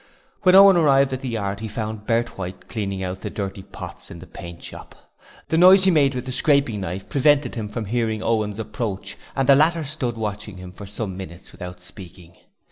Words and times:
When 0.41 0.55
Owen 0.55 0.77
arrived 0.77 1.13
at 1.13 1.21
the 1.21 1.29
yard 1.29 1.59
he 1.59 1.67
found 1.67 2.07
Bert 2.07 2.35
White 2.35 2.67
cleaning 2.67 3.03
out 3.03 3.21
the 3.21 3.29
dirty 3.29 3.61
pots 3.61 4.09
in 4.09 4.17
the 4.17 4.25
paint 4.25 4.63
shop. 4.63 4.95
The 5.49 5.59
noise 5.59 5.83
he 5.83 5.91
made 5.91 6.15
with 6.15 6.25
the 6.25 6.31
scraping 6.31 6.81
knife 6.81 7.07
prevented 7.07 7.53
him 7.53 7.69
from 7.69 7.85
hearing 7.85 8.23
Owen's 8.23 8.57
approach 8.57 9.15
and 9.35 9.47
the 9.47 9.53
latter 9.53 9.83
stood 9.83 10.17
watching 10.17 10.57
him 10.57 10.71
for 10.71 10.87
some 10.87 11.15
minutes 11.15 11.51
without 11.51 11.81
speaking. 11.81 12.35